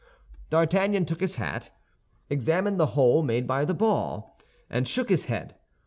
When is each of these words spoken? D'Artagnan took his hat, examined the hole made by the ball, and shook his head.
D'Artagnan 0.49 1.05
took 1.05 1.19
his 1.19 1.35
hat, 1.35 1.69
examined 2.27 2.79
the 2.79 2.97
hole 2.97 3.21
made 3.21 3.45
by 3.45 3.65
the 3.65 3.75
ball, 3.75 4.35
and 4.67 4.87
shook 4.87 5.09
his 5.09 5.25
head. 5.25 5.53